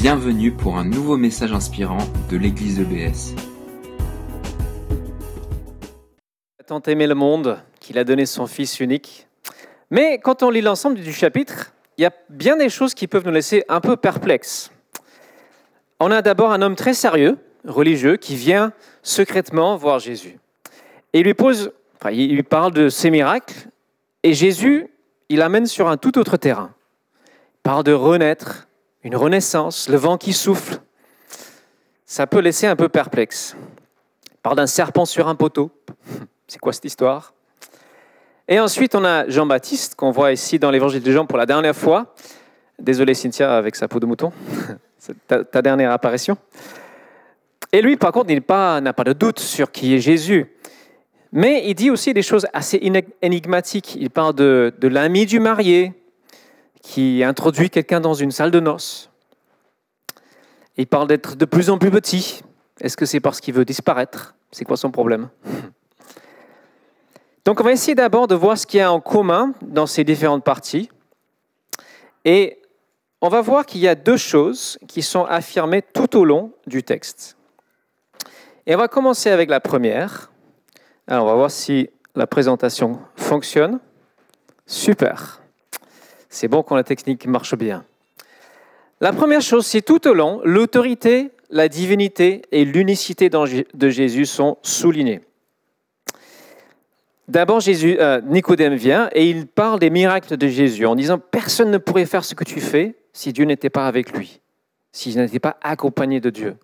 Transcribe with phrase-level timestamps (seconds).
[0.00, 1.98] Bienvenue pour un nouveau message inspirant
[2.30, 3.34] de l'église EBS.
[6.66, 9.28] tant aimé le monde qu'il a donné son Fils unique.
[9.90, 13.26] Mais quand on lit l'ensemble du chapitre, il y a bien des choses qui peuvent
[13.26, 14.72] nous laisser un peu perplexes.
[15.98, 17.36] On a d'abord un homme très sérieux,
[17.66, 18.72] religieux, qui vient
[19.02, 20.38] secrètement voir Jésus.
[21.12, 23.68] Et il lui pose, enfin, il lui parle de ses miracles,
[24.22, 24.88] et Jésus,
[25.28, 26.72] il amène sur un tout autre terrain.
[27.26, 28.66] Il parle de renaître,
[29.02, 30.78] une renaissance, le vent qui souffle.
[32.04, 33.56] Ça peut laisser un peu perplexe.
[34.32, 35.70] Il parle d'un serpent sur un poteau.
[36.48, 37.32] C'est quoi cette histoire?
[38.48, 41.76] Et ensuite, on a Jean-Baptiste, qu'on voit ici dans l'évangile de Jean pour la dernière
[41.76, 42.14] fois.
[42.78, 44.32] Désolé Cynthia avec sa peau de mouton,
[44.98, 46.36] c'est ta, ta dernière apparition.
[47.72, 50.46] Et lui, par contre, il n'a pas, de doute sur qui est Jésus.
[51.30, 52.80] Mais il dit aussi des choses assez
[53.22, 53.94] énigmatiques.
[53.94, 55.92] Il parle de l'ami du marié
[56.82, 59.10] qui introduit quelqu'un dans une salle de noces.
[60.76, 62.42] Il parle d'être de plus en plus petit.
[62.80, 64.34] Est-ce que c'est parce qu'il veut disparaître?
[64.50, 65.28] C'est quoi son problème?
[67.44, 70.04] Donc on va essayer d'abord de voir ce qu'il y a en commun dans ces
[70.04, 70.90] différentes parties.
[72.24, 72.60] Et
[73.20, 76.82] on va voir qu'il y a deux choses qui sont affirmées tout au long du
[76.82, 77.36] texte.
[78.66, 80.30] Et on va commencer avec la première.
[81.06, 83.80] Alors on va voir si la présentation fonctionne.
[84.66, 85.39] Super.
[86.30, 87.84] C'est bon quand la technique marche bien.
[89.00, 94.56] La première chose, c'est tout au long, l'autorité, la divinité et l'unicité de Jésus sont
[94.62, 95.20] soulignées.
[97.26, 101.70] D'abord, Jésus, euh, Nicodème vient et il parle des miracles de Jésus en disant personne
[101.70, 104.40] ne pourrait faire ce que tu fais si Dieu n'était pas avec lui,
[104.92, 106.56] s'il n'était pas accompagné de Dieu.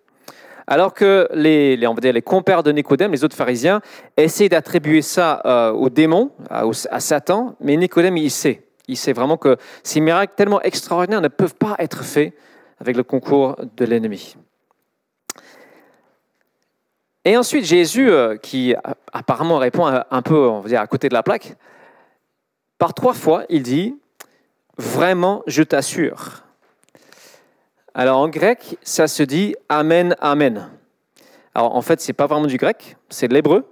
[0.67, 3.81] Alors que les, on va dire, les compères de Nicodème, les autres pharisiens,
[4.17, 8.66] essaient d'attribuer ça euh, au démon, à, à, Satan, mais Nicodème, il sait.
[8.87, 12.33] Il sait vraiment que ces miracles tellement extraordinaires ne peuvent pas être faits
[12.79, 14.35] avec le concours de l'ennemi.
[17.25, 18.73] Et ensuite, Jésus, euh, qui
[19.11, 21.55] apparemment répond un peu, on va dire, à côté de la plaque,
[22.77, 23.95] par trois fois, il dit
[24.77, 26.43] Vraiment, je t'assure.
[27.95, 30.69] Alors en grec, ça se dit Amen, Amen.
[31.55, 33.65] Alors en fait, ce n'est pas vraiment du grec, c'est de l'hébreu.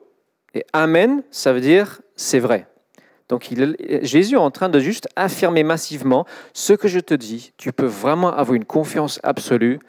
[0.56, 2.68] Et Amen, ça veut dire c'est vrai.
[3.28, 3.50] Donc
[4.04, 7.54] Jésus est en train de juste affirmer massivement ce que je te dis.
[7.58, 9.80] Tu peux vraiment avoir une confiance absolue.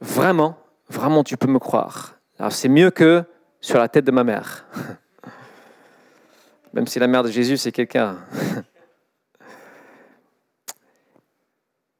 [0.00, 0.56] Vraiment,
[0.88, 2.16] vraiment, tu peux me croire.
[2.38, 3.22] Alors c'est mieux que
[3.60, 4.66] sur la tête de ma mère.
[6.72, 8.18] Même si la mère de Jésus, c'est quelqu'un.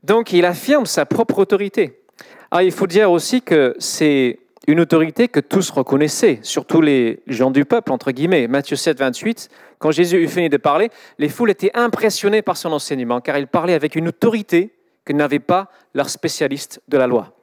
[0.03, 2.03] Donc il affirme sa propre autorité.
[2.51, 7.51] Alors il faut dire aussi que c'est une autorité que tous reconnaissaient, surtout les gens
[7.51, 8.49] du peuple, entre guillemets.
[8.49, 9.49] Matthieu 7, 28,
[9.79, 13.47] quand Jésus eut fini de parler, les foules étaient impressionnées par son enseignement, car il
[13.47, 14.75] parlait avec une autorité
[15.05, 17.35] que n'avaient pas leurs spécialistes de la loi.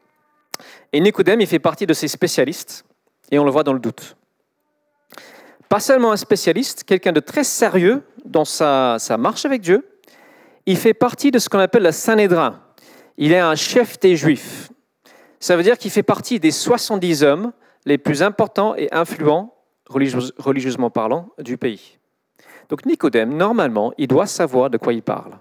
[0.94, 2.86] Et Nicodème, il fait partie de ces spécialistes,
[3.30, 4.18] et on le voit dans le doute.
[5.70, 9.88] Pas seulement un spécialiste, quelqu'un de très sérieux dans sa, marche avec Dieu,
[10.66, 12.60] il fait partie de ce qu'on appelle le Sanhédrin.
[13.18, 14.71] Il est un chef des Juifs.
[15.42, 17.52] Ça veut dire qu'il fait partie des 70 hommes
[17.86, 19.56] les plus importants et influents,
[19.90, 21.98] religieusement parlant, du pays.
[22.70, 25.34] Donc Nicodème, normalement, il doit savoir de quoi il parle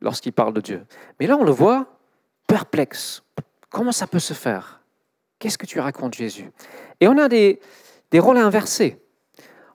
[0.00, 0.86] lorsqu'il parle de Dieu.
[1.18, 1.86] Mais là, on le voit
[2.46, 3.22] perplexe.
[3.68, 4.80] Comment ça peut se faire?
[5.40, 6.50] Qu'est-ce que tu racontes, Jésus?
[7.00, 7.60] Et on a des,
[8.12, 9.02] des rôles inversés.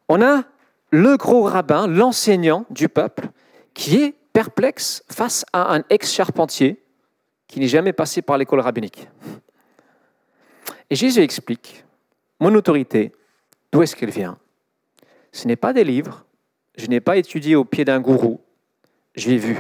[0.08, 0.44] On a
[0.92, 3.28] le gros rabbin, l'enseignant du peuple,
[3.74, 6.82] qui est perplexe face à un ex-charpentier
[7.48, 9.10] qui n'est jamais passé par l'école rabbinique.
[10.94, 11.86] Et Jésus explique,
[12.40, 13.14] mon autorité,
[13.72, 14.38] d'où est-ce qu'elle vient?
[15.32, 16.24] Ce n'est pas des livres,
[16.78, 18.42] je n'ai pas étudié au pied d'un gourou,
[19.16, 19.58] j'ai vu.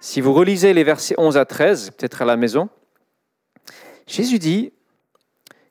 [0.00, 2.68] Si vous relisez les versets 11 à 13, peut-être à la maison,
[4.06, 4.72] Jésus dit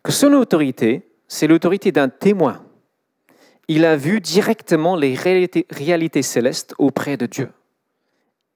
[0.03, 2.65] que son autorité, c'est l'autorité d'un témoin.
[3.69, 7.49] Il a vu directement les réalités, célestes auprès de Dieu.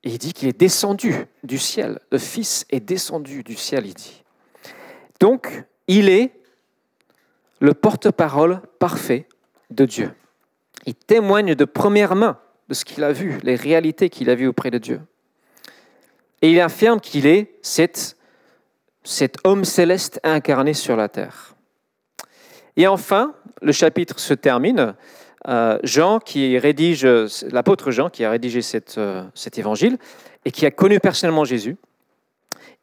[0.03, 2.01] Il dit qu'il est descendu du ciel.
[2.11, 4.25] Le Fils est descendu du ciel, il dit.
[5.19, 6.31] Donc, il est
[7.59, 9.27] le porte-parole parfait
[9.71, 10.11] de Dieu.
[10.85, 12.37] Il témoigne de première main
[12.69, 15.01] de ce qu'il a vu, les réalités qu'il a vues auprès de Dieu.
[16.41, 18.15] Et il affirme qu'il est cet
[19.43, 21.55] homme céleste incarné sur la terre.
[22.75, 24.95] Et enfin, le chapitre se termine.
[25.47, 26.59] Euh, Jean, qui
[27.51, 28.59] l'apôtre Jean, qui a rédigé
[28.97, 29.97] euh, cet évangile
[30.45, 31.77] et qui a connu personnellement Jésus,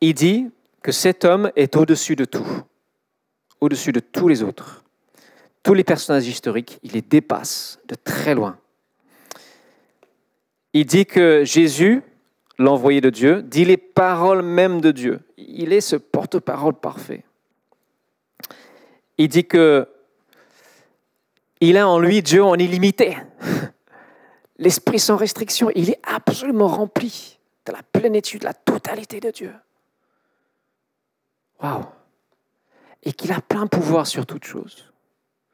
[0.00, 0.48] il dit
[0.84, 2.46] que cet homme est au-dessus de tout,
[3.58, 4.84] au-dessus de tous les autres.
[5.62, 8.58] Tous les personnages historiques, il les dépasse de très loin.
[10.74, 12.02] Il dit que Jésus
[12.58, 15.20] l'envoyé de Dieu, dit les paroles même de Dieu.
[15.38, 17.24] Il est ce porte-parole parfait.
[19.16, 19.88] Il dit que
[21.60, 23.16] il a en lui Dieu en illimité.
[24.58, 29.50] L'esprit sans restriction, il est absolument rempli de la plénitude, de la totalité de Dieu.
[31.62, 31.84] Waouh!
[33.02, 34.92] Et qu'il a plein pouvoir sur toute chose,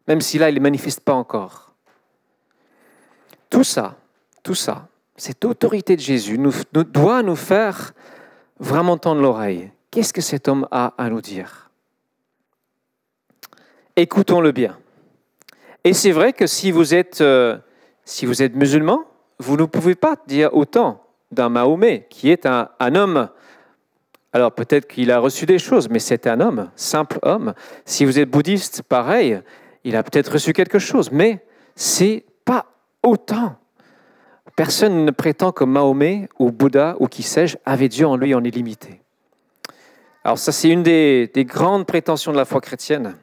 [0.07, 1.73] même si là, il ne manifeste pas encore.
[3.49, 3.97] Tout ça,
[4.43, 7.93] tout ça, cette autorité de Jésus nous, doit nous faire
[8.59, 9.71] vraiment tendre l'oreille.
[9.91, 11.71] Qu'est-ce que cet homme a à nous dire?
[13.97, 14.79] Écoutons-le bien.
[15.83, 17.59] Et c'est vrai que si vous êtes, euh,
[18.05, 19.05] si vous êtes musulman,
[19.39, 23.29] vous ne pouvez pas dire autant d'un Mahomet, qui est un homme.
[24.33, 27.55] Alors peut-être qu'il a reçu des choses, mais c'est un homme, simple homme.
[27.85, 29.41] Si vous êtes bouddhiste, pareil,
[29.85, 31.45] il a peut-être reçu quelque chose, mais
[31.75, 32.67] c'est pas
[33.03, 33.57] autant.
[34.55, 38.45] Personne ne prétend que Mahomet ou Bouddha ou qui sais-je avait Dieu en lui en
[38.45, 39.01] illimité.
[40.23, 43.17] Alors ça, c'est une des, des grandes prétentions de la foi chrétienne.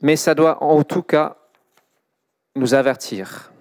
[0.00, 1.36] Mais ça doit en tout cas
[2.56, 3.52] nous avertir.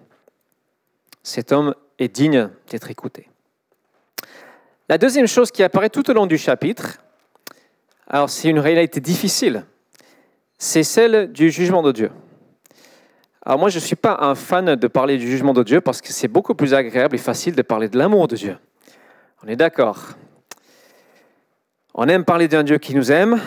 [1.21, 3.30] Cet homme est digne d'être écouté.
[4.91, 6.97] La deuxième chose qui apparaît tout au long du chapitre,
[8.09, 9.63] alors c'est une réalité difficile,
[10.57, 12.11] c'est celle du jugement de Dieu.
[13.45, 16.01] Alors moi, je ne suis pas un fan de parler du jugement de Dieu parce
[16.01, 18.57] que c'est beaucoup plus agréable et facile de parler de l'amour de Dieu.
[19.45, 20.09] On est d'accord.
[21.93, 23.39] On aime parler d'un Dieu qui nous aime,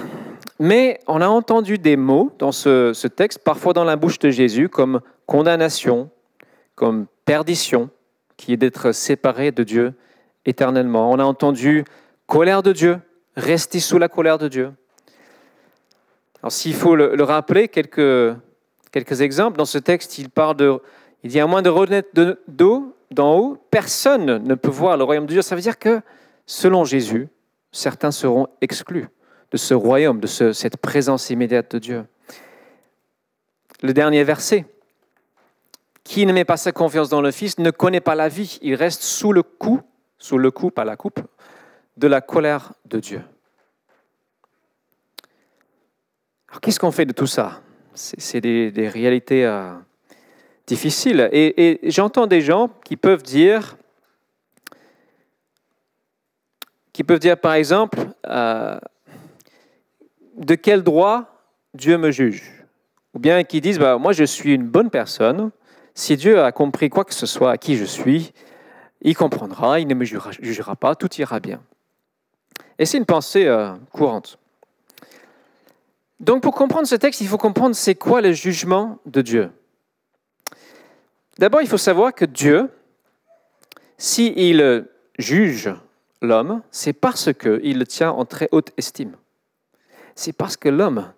[0.58, 4.70] mais on a entendu des mots dans ce, texte, parfois dans la bouche de Jésus,
[4.70, 6.08] comme condamnation,
[6.75, 7.91] comme perdition,
[8.38, 9.93] qui est d'être séparé de Dieu
[10.46, 11.11] éternellement.
[11.11, 11.85] On a entendu
[12.26, 12.99] colère de Dieu,
[13.37, 14.73] rester sous la colère de Dieu.
[16.43, 18.37] Alors s'il faut le, rappeler, quelques,
[18.93, 20.79] quelques exemples, dans ce texte, il parle de,
[21.23, 22.11] il dit à moins de renaître
[22.46, 25.43] d'eau d'en haut, personne ne peut voir le royaume de Dieu.
[25.43, 26.02] Ça veut dire que,
[26.46, 27.29] selon Jésus,
[27.73, 29.08] certains seront exclus
[29.52, 32.05] de ce royaume, de cette présence immédiate de Dieu.
[33.82, 34.67] Le dernier verset.
[36.02, 38.58] Qui ne met pas sa confiance dans le Fils ne connaît pas la vie.
[38.61, 39.81] Il reste sous le coup,
[40.19, 41.20] sous le coup, pas la coupe,
[41.96, 43.22] de la colère de Dieu.
[46.49, 47.61] Alors qu'est-ce qu'on fait de tout ça?
[47.94, 49.72] C'est des, réalités euh,
[50.66, 51.28] difficiles.
[51.32, 53.76] Et, j'entends des gens qui peuvent dire,
[56.93, 58.78] qui peuvent dire par exemple, euh,
[60.37, 61.44] de quel droit
[61.75, 62.64] Dieu me juge?
[63.14, 65.50] Ou bien qui disent, bah, moi je suis une bonne personne,
[65.94, 68.32] si Dieu a compris quoi que ce soit à qui je suis,
[69.05, 71.62] il comprendra, il ne me jugera, pas, tout ira bien.
[72.79, 74.39] Et c'est une pensée euh, courante.
[76.21, 79.51] Donc pour comprendre ce texte, il faut comprendre c'est quoi le jugement de Dieu.
[81.39, 82.71] D'abord, il faut savoir que Dieu,
[83.99, 84.87] s'il
[85.19, 85.73] juge
[86.23, 89.17] l'homme, c'est parce qu'il le tient en très haute estime
[90.15, 91.12] c'est parce que l'homme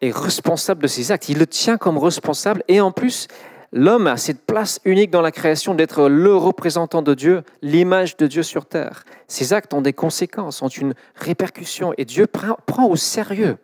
[0.00, 1.28] est responsable de ses actes.
[1.28, 3.28] Il le tient comme responsable et en plus,
[3.72, 8.26] l'homme a cette place unique dans la création d'être le représentant de Dieu, l'image de
[8.26, 9.04] Dieu sur terre.
[9.26, 13.58] Ses actes ont des conséquences, ont une répercussion et Dieu prend au sérieux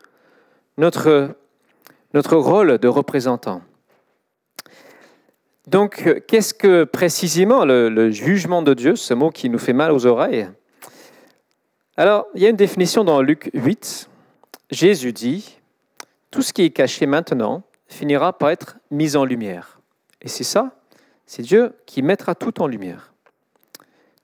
[0.77, 1.37] notre,
[2.12, 3.62] notre rôle de représentant.
[5.67, 9.93] Donc, qu'est-ce que précisément le, le, jugement de Dieu, ce mot qui nous fait mal
[9.93, 10.49] aux oreilles?
[11.96, 14.11] Alors, il y a une définition dans Luc 8,
[14.70, 15.58] Jésus dit,
[16.31, 19.74] tout ce qui est caché maintenant finira par être mis en lumière.
[20.25, 20.73] Et c'est ça,
[21.27, 23.13] c'est Dieu qui mettra tout en lumière.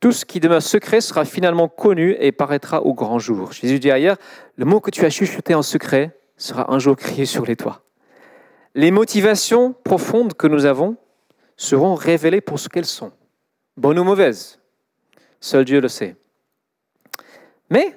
[0.01, 3.53] Tout ce qui demeure secret sera finalement connu et paraîtra au grand jour.
[3.53, 4.17] Jésus dit ailleurs,
[4.57, 7.83] le mot que tu as chuchoté en secret sera un jour crié sur les toits.
[8.75, 10.97] Les motivations profondes que nous avons
[11.59, 13.13] seront révélées pour ce qu'elles sont,
[13.77, 14.59] bonnes ou mauvaises.
[15.39, 16.17] Seul Dieu le sait.
[17.69, 17.95] Mais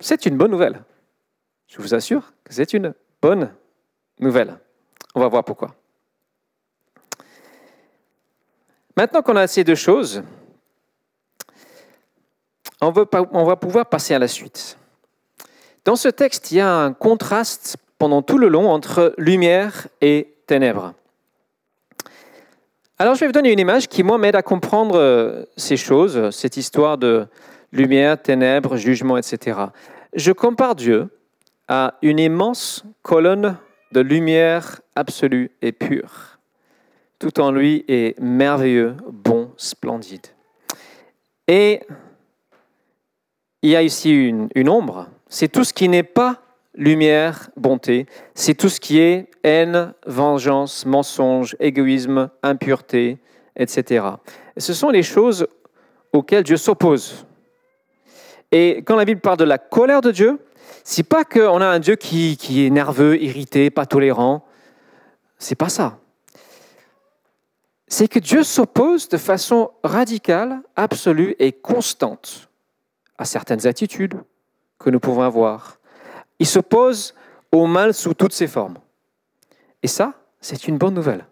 [0.00, 0.82] c'est une bonne nouvelle.
[1.68, 2.92] Je vous assure que c'est une
[3.22, 3.52] bonne
[4.18, 4.58] nouvelle.
[5.14, 5.76] On va voir pourquoi.
[8.96, 10.22] Maintenant qu'on a ces deux choses,
[12.80, 14.78] on, va pouvoir passer à la suite.
[15.84, 20.34] Dans ce texte, il y a un contraste pendant tout le long entre lumière et
[20.46, 20.94] ténèbres.
[22.98, 26.30] Alors je vais vous donner une image qui, moi, m'aide à comprendre euh, ces choses,
[26.30, 27.26] cette histoire de
[27.72, 29.58] lumière, ténèbres, jugement, etc.
[30.14, 31.08] Je compare Dieu
[31.66, 33.56] à une immense colonne
[33.92, 36.33] de lumière absolue et pure.
[37.18, 40.26] Tout en lui est merveilleux, bon, splendide.
[41.48, 41.82] Et
[43.62, 45.08] il y a ici une, ombre.
[45.28, 46.42] C'est tout ce qui n'est pas
[46.74, 48.06] lumière, bonté.
[48.34, 53.18] C'est tout ce qui est haine, vengeance, mensonge, égoïsme, impureté,
[53.56, 54.06] etc.
[54.56, 55.46] Et ce sont les choses
[56.12, 57.26] auquel Dieu s'oppose.
[58.52, 60.38] Et quand la Bible parle de la colère de Dieu,
[60.82, 64.44] c'est pas qu'on a un Dieu qui, qui est nerveux, irrité, pas tolérant.
[65.38, 65.98] C'est pas ça.
[67.86, 72.48] C'est que Dieu s'oppose de façon radicale, absolue et constante
[73.18, 74.14] à certaines attitudes
[74.78, 75.78] que nous pouvons avoir.
[76.38, 77.14] Il s'oppose
[77.52, 78.78] au mal sous toutes ses formes.
[79.82, 81.26] Et ça, c'est une bonne nouvelle.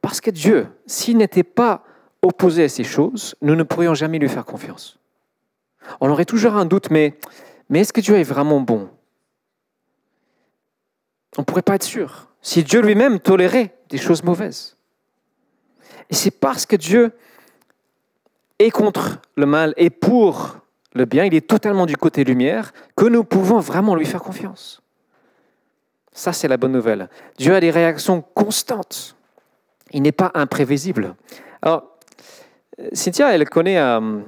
[0.00, 1.84] Parce que Dieu, s'il n'était pas
[2.22, 4.98] opposé à ces choses, nous ne pourrions jamais lui faire confiance.
[6.00, 7.18] On aurait toujours un doute, mais,
[7.72, 8.88] est-ce que Dieu est vraiment bon?
[11.36, 12.28] On ne pourrait pas être sûr.
[12.42, 14.76] Si Dieu lui-même tolérait des choses mauvaises.
[16.10, 17.12] Et c'est parce que Dieu
[18.58, 20.62] est contre le mal et pour
[20.94, 24.82] le bien, il est totalement du côté lumière, que nous pouvons vraiment lui faire confiance.
[26.12, 27.08] Ça, c'est la bonne nouvelle.
[27.38, 29.16] Dieu a des réactions constantes.
[29.92, 31.14] Il n'est pas imprévisible.
[31.62, 31.84] Alors,
[32.92, 34.20] Cynthia, elle connaît euh,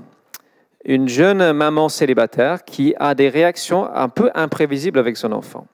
[0.85, 5.66] une jeune maman célibataire qui a des réactions un peu imprévisibles avec son enfant.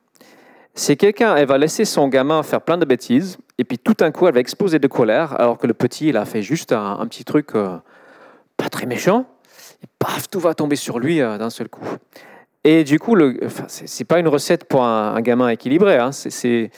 [0.75, 4.11] C'est quelqu'un, elle va laisser son gamin faire plein de bêtises, et puis tout d'un
[4.11, 7.07] coup, elle va exploser de colère, alors que le petit, il a fait juste un,
[7.07, 7.77] petit truc euh,
[8.57, 9.27] pas très méchant,
[9.83, 11.85] et paf, tout va tomber sur lui euh, d'un seul coup.
[12.63, 16.71] Et du coup, enfin, ce n'est pas une recette pour un, gamin équilibré, hein, c'est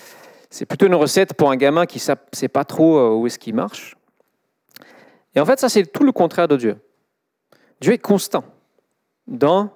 [0.67, 3.97] plutôt une recette pour un gamin qui ne sait pas trop où est-ce qu'il marche.
[5.35, 6.77] Et en fait, ça, c'est tout le contraire de Dieu.
[7.81, 8.45] Dieu est constant
[9.27, 9.71] dans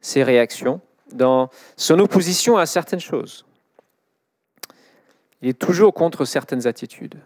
[0.00, 0.80] ses réactions,
[1.14, 3.44] dans son opposition à certaines choses.
[5.42, 7.16] Il est toujours contre certaines attitudes.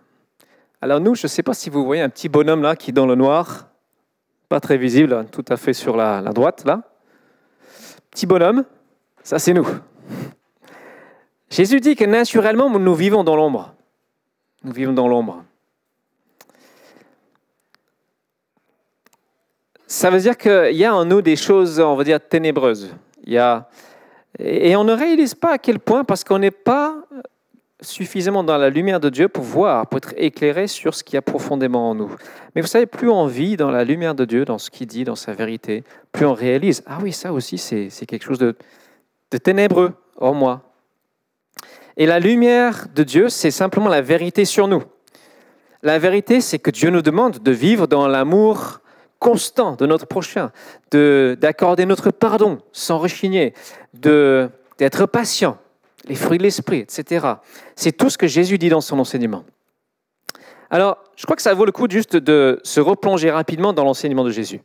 [0.80, 2.92] Alors nous, je ne sais pas si vous voyez un petit bonhomme là qui est
[2.92, 3.68] dans le noir,
[4.48, 6.82] pas très visible, tout à fait sur la, la droite là.
[8.10, 8.64] Petit bonhomme,
[9.22, 9.66] ça c'est nous.
[11.50, 13.74] Jésus dit que naturellement, nous vivons dans l'ombre.
[14.64, 15.44] Nous vivons dans l'ombre.
[19.88, 22.94] ça veut dire qu'il y a en nous des choses, on va dire, ténébreuses.
[23.28, 23.68] Il y a...
[24.38, 26.96] Et on ne réalise pas à quel point, parce qu'on n'est pas
[27.80, 31.18] suffisamment dans la lumière de Dieu pour voir, pour être éclairé sur ce qu'il y
[31.18, 32.10] a profondément en nous.
[32.54, 35.04] Mais vous savez, plus on vit dans la lumière de Dieu, dans ce qu'il dit,
[35.04, 38.56] dans sa vérité, plus on réalise, ah oui, ça aussi, c'est quelque chose de,
[39.30, 40.62] de ténébreux en moi.
[41.96, 44.82] Et la lumière de Dieu, c'est simplement la vérité sur nous.
[45.82, 48.80] La vérité, c'est que Dieu nous demande de vivre dans l'amour
[49.18, 50.52] constant de notre prochain,
[50.92, 53.54] d'accorder notre pardon sans rechigner,
[53.94, 55.58] d'être patient,
[56.06, 57.26] les fruits de l'esprit, etc.
[57.76, 59.44] C'est tout ce que Jésus dit dans son enseignement.
[60.70, 64.24] Alors, je crois que ça vaut le coup juste de se replonger rapidement dans l'enseignement
[64.24, 64.60] de Jésus.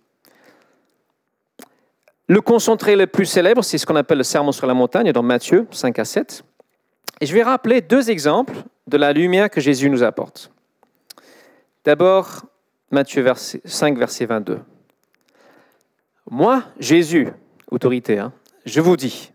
[2.27, 5.24] Le concentré le plus célèbre, c'est ce qu'on appelle le sermon sur la montagne dans
[5.24, 6.43] Matthieu 5 à 7.
[7.22, 8.55] Et je vais rappeler deux exemples
[8.88, 10.51] de la lumière que Jésus nous apporte.
[11.86, 12.43] D'abord,
[12.93, 14.59] Matthieu 5, verset 22.
[16.29, 17.27] Moi, Jésus,
[17.71, 18.31] autorité, hein,
[18.67, 19.31] je vous dis,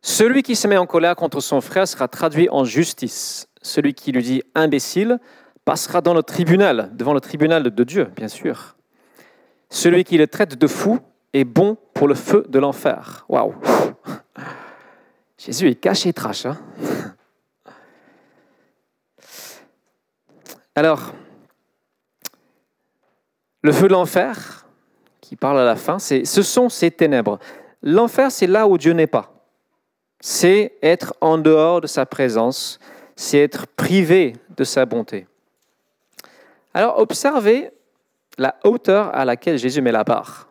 [0.00, 3.46] celui qui se met en colère contre son frère sera traduit en justice.
[3.60, 5.18] Celui qui lui dit imbécile
[5.66, 8.74] passera dans le tribunal, devant le tribunal de Dieu, bien sûr.
[9.68, 10.98] Celui qui le traite de fou
[11.34, 13.26] est bon pour le feu de l'enfer.
[13.28, 13.54] Waouh
[15.36, 16.46] Jésus est caché trash.
[16.46, 16.58] Hein
[20.74, 21.12] Alors,
[23.62, 24.66] le feu de l'enfer,
[25.20, 27.38] qui parle à la fin, ce sont ces ténèbres.
[27.82, 29.32] L'enfer, c'est là où Dieu n'est pas.
[30.20, 32.78] C'est être en dehors de sa présence,
[33.16, 35.26] c'est être privé de sa bonté.
[36.74, 37.70] Alors observez
[38.38, 40.48] la hauteur à laquelle Jésus met la barre.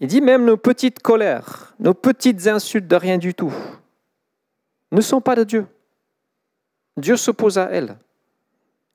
[0.00, 3.52] Il dit même nos petites colères, nos petites insultes de rien du tout
[4.92, 5.66] ne sont pas de Dieu.
[6.96, 7.96] Dieu s'oppose à elles.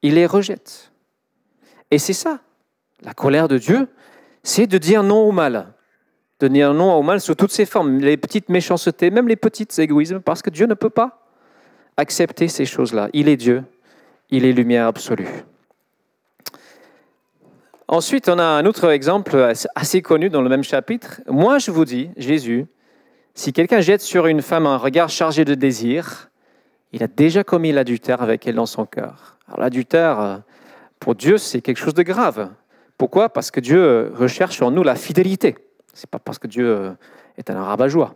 [0.01, 0.90] Il les rejette.
[1.91, 2.39] Et c'est ça,
[3.03, 3.87] la colère de Dieu,
[4.43, 5.73] c'est de dire non au mal.
[6.39, 9.67] De dire non au mal sous toutes ses formes, les petites méchancetés, même les petits
[9.77, 11.27] égoïsmes, parce que Dieu ne peut pas
[11.97, 13.09] accepter ces choses-là.
[13.13, 13.63] Il est Dieu,
[14.29, 15.27] il est lumière absolue.
[17.87, 21.19] Ensuite, on a un autre exemple assez connu dans le même chapitre.
[21.27, 22.65] Moi, je vous dis, Jésus,
[23.35, 26.29] si quelqu'un jette sur une femme un regard chargé de désir,
[26.93, 29.37] il a déjà commis l'adultère avec elle dans son cœur.
[29.47, 30.41] Alors l'adultère,
[31.01, 32.51] pour Dieu, c'est quelque chose de grave.
[32.95, 33.29] Pourquoi?
[33.29, 35.57] Parce que Dieu recherche en nous la fidélité.
[35.95, 36.91] Ce n'est pas parce que Dieu euh,
[37.37, 38.13] est un rabat-joie.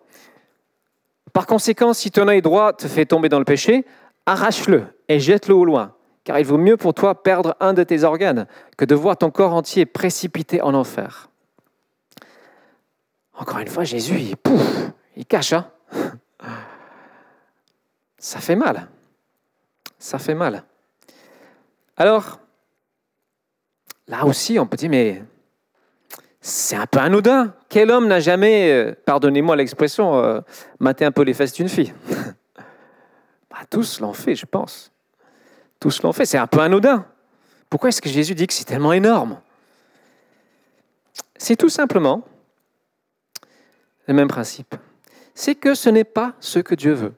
[1.33, 3.85] Par conséquent, si ton œil droit te fait tomber dans le péché,
[4.27, 8.03] arrache-le et jette-le au loin, car il vaut mieux pour toi perdre un de tes
[8.03, 8.45] organes
[8.77, 11.31] que de voir ton corps entier précipité en enfer.
[13.33, 15.53] Encore une fois, Jésus, il, pouf, il cache.
[15.53, 15.71] Hein
[18.19, 18.87] Ça fait mal.
[19.97, 20.63] Ça fait mal.
[21.97, 22.39] Alors,
[24.07, 25.23] là aussi, on peut dire, mais
[26.41, 27.53] c'est un peu anodin.
[27.69, 30.41] Quel homme n'a jamais, euh, pardonnez-moi l'expression, euh,
[30.79, 31.93] maté un peu les fesses d'une fille?
[33.49, 34.91] Bah, Tous l'ont fait, je pense.
[35.79, 36.25] Tous l'ont fait.
[36.25, 37.05] C'est un peu anodin.
[37.69, 39.39] Pourquoi est-ce que Jésus dit que c'est tellement énorme?
[41.37, 42.23] C'est tout simplement
[44.07, 44.75] le même principe.
[45.33, 47.13] C'est que ce n'est pas ce que Dieu veut.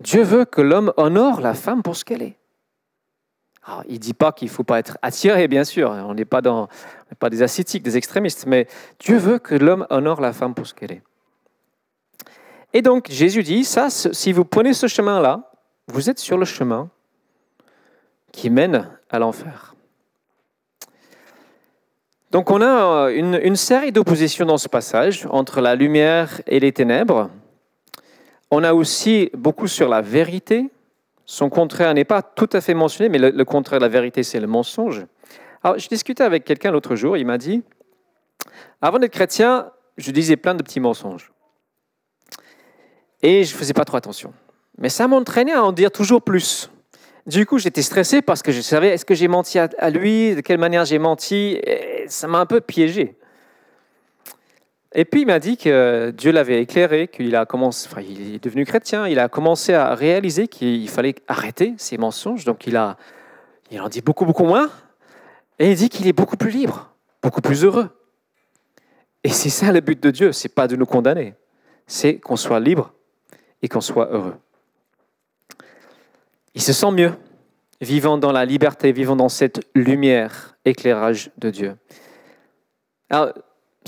[0.00, 2.36] Dieu veut que l'homme honore la femme pour ce qu'elle est.
[3.88, 5.90] il ne dit pas qu'il ne faut pas être attiré, bien sûr.
[5.90, 6.68] On n'est pas, dans,
[7.18, 8.66] pas des ascétiques, des extrémistes, mais
[8.98, 11.02] Dieu veut que l'homme honore la femme pour ce qu'elle est.
[12.72, 15.50] Et donc Jésus dit, ça, si vous prenez ce chemin-là,
[15.86, 16.90] vous êtes sur le chemin
[18.32, 19.74] qui mène à l'enfer.
[22.30, 26.72] Donc on a une, une série d'oppositions dans ce passage entre la lumière et les
[26.72, 27.30] ténèbres.
[28.50, 30.70] On a aussi beaucoup sur la vérité.
[31.30, 34.40] Son contraire n'est pas tout à fait mentionné, mais le, contraire de la vérité, c'est
[34.40, 35.04] le mensonge.
[35.62, 37.62] Alors, je discutais avec quelqu'un l'autre jour, il m'a dit,
[38.80, 41.30] avant d'être chrétien, je disais plein de petits mensonges.
[43.20, 44.32] Et je ne faisais pas trop attention.
[44.78, 46.70] Mais ça m'entraînait à en dire toujours plus.
[47.26, 50.40] Du coup, j'étais stressé parce que je savais, est-ce que j'ai menti à lui, de
[50.40, 51.60] quelle manière j'ai menti?
[52.06, 53.17] Ça m'a un peu piégé.
[54.94, 58.42] Et puis il m'a dit que Dieu l'avait éclairé, qu'il a commencé, enfin, il est
[58.42, 62.96] devenu chrétien, il a commencé à réaliser qu'il fallait arrêter ses mensonges, donc il, a,
[63.70, 64.70] il en dit beaucoup, beaucoup moins,
[65.58, 67.90] et il dit qu'il est beaucoup plus libre, beaucoup plus heureux.
[69.24, 71.34] Et c'est ça le but de Dieu, c'est pas de nous condamner,
[71.86, 72.94] c'est qu'on soit libre
[73.60, 74.36] et qu'on soit heureux.
[76.54, 77.12] Il se sent mieux,
[77.82, 81.76] vivant dans la liberté, vivant dans cette lumière, éclairage de Dieu.
[83.10, 83.34] Alors,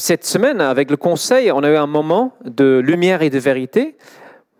[0.00, 3.98] cette semaine, avec le conseil, on a eu un moment de lumière et de vérité.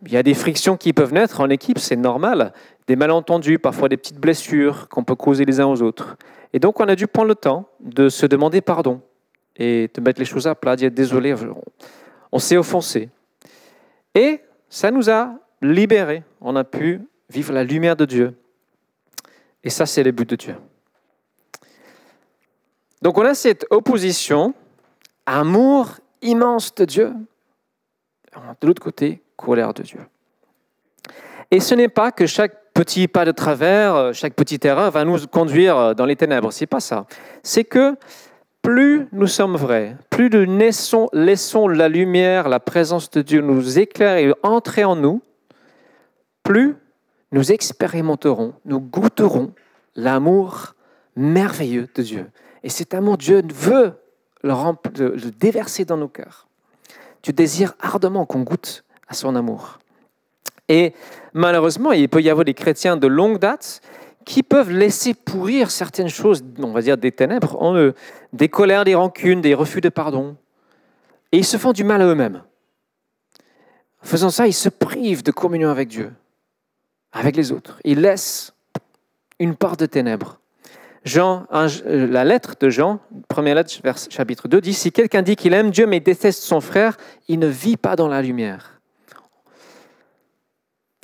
[0.05, 2.53] Il y a des frictions qui peuvent naître en équipe, c'est normal.
[2.87, 6.17] Des malentendus, parfois des petites blessures qu'on peut causer les uns aux autres.
[6.53, 9.01] Et donc, on a dû prendre le temps de se demander pardon
[9.57, 11.35] et de mettre les choses à plat, dire désolé,
[12.33, 13.09] on s'est offensé.
[14.15, 16.23] Et ça nous a libérés.
[16.43, 17.01] On a pu
[17.31, 18.35] vivre la lumière de Dieu.
[19.65, 20.55] Et ça, c'est le but de Dieu.
[23.01, 24.55] Donc, on a cette opposition
[25.39, 27.13] amour immense de Dieu.
[28.61, 30.01] De l'autre côté, colère de Dieu.
[31.51, 35.27] Et ce n'est pas que chaque petit pas de travers, chaque petite erreur va nous
[35.27, 36.53] conduire dans les ténèbres.
[36.53, 37.07] C'est pas ça.
[37.43, 37.97] C'est que
[38.63, 43.79] plus nous sommes vrais, plus nous laissons, laissons la lumière, la présence de Dieu nous
[43.79, 45.23] éclairer et entrer en nous,
[46.43, 46.77] plus
[47.33, 49.53] nous expérimenterons, nous goûterons
[49.95, 50.75] l'amour
[51.17, 52.27] merveilleux de Dieu.
[52.63, 53.95] Et cet amour, Dieu veut
[54.43, 56.47] le, déverser dans nos cœurs.
[57.23, 59.79] Tu désires ardemment qu'on goûte à son amour.
[60.69, 60.95] Et
[61.35, 63.81] malheureusement, il peut y avoir des chrétiens de longue date
[64.25, 67.95] qui peuvent laisser pourrir certaines choses, on va dire des ténèbres, en eux,
[68.33, 70.37] des colères, des rancunes, des refus de pardon.
[71.33, 72.43] Et ils se font du mal à eux-mêmes.
[74.03, 76.13] Faisant ça, ils se privent de communion avec Dieu,
[77.13, 77.81] avec les autres.
[77.85, 78.53] Ils laissent
[79.39, 80.39] une part de ténèbres.
[81.05, 83.73] Jean, euh, la lettre de Jean, première lettre,
[84.11, 86.97] chapitre 2, dit, si quelqu'un dit qu'il aime Dieu mais déteste son frère,
[87.29, 88.81] il ne vit pas dans la lumière.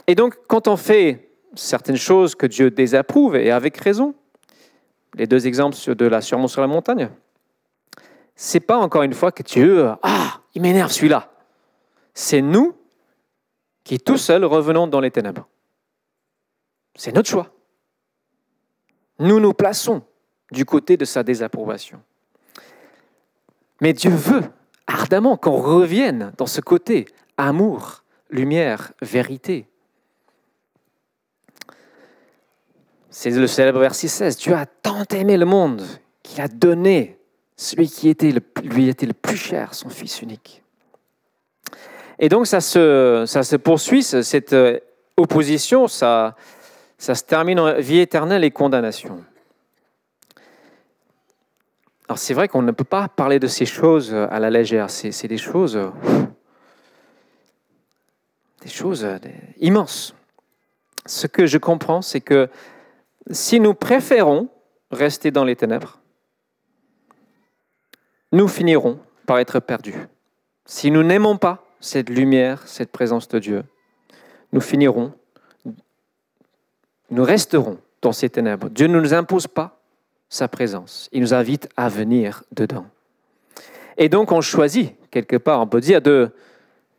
[0.06, 4.14] Et donc, quand on fait certaines choses que Dieu désapprouve, et avec raison,
[5.14, 7.08] les deux exemples de la surmont sur la montagne,
[8.34, 11.30] c'est pas encore une fois que Dieu, ah, il m'énerve celui-là.
[12.12, 12.74] C'est nous
[13.82, 15.48] qui tout seuls revenons dans les ténèbres.
[16.94, 17.55] C'est notre choix
[19.18, 20.02] nous nous plaçons
[20.50, 22.00] du côté de sa désapprobation.
[23.80, 24.44] Mais Dieu veut
[24.86, 29.68] ardemment qu'on revienne dans ce côté amour, lumière, vérité.
[33.10, 34.36] C'est le célèbre verset 16.
[34.36, 35.82] Dieu a tant aimé le monde
[36.22, 37.18] qu'il a donné
[37.56, 40.62] celui qui était le, lui était le plus cher, son Fils unique.
[42.18, 44.78] Et donc ça se, ça se poursuit, cette euh,
[45.16, 46.36] opposition, ça,
[46.98, 49.24] ça se termine en vie éternelle et condamnation.
[52.08, 55.26] Alors c'est vrai qu'on ne peut pas parler de ces choses à la légère, c'est
[55.26, 55.78] des choses,
[58.62, 59.06] des choses
[59.58, 60.14] immenses.
[61.04, 62.48] Ce que je comprends, c'est que
[63.30, 64.48] si nous préférons
[64.90, 65.98] rester dans les ténèbres,
[68.32, 69.96] nous finirons par être perdus.
[70.64, 73.64] Si nous n'aimons pas cette lumière, cette présence de Dieu,
[74.52, 75.12] nous finirons
[77.10, 78.68] nous resterons dans ces ténèbres.
[78.68, 79.80] Dieu ne nous impose pas
[80.28, 81.08] sa présence.
[81.12, 82.86] Il nous invite à venir dedans.
[83.96, 86.00] Et donc on choisit, quelque part, on peut dire,